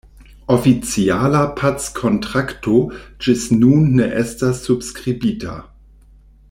Oficiala 0.53 1.41
packontrakto 1.59 2.79
ĝis 3.27 3.47
nun 3.59 3.87
ne 4.01 4.11
estas 4.23 4.67
subskribita. 4.71 5.59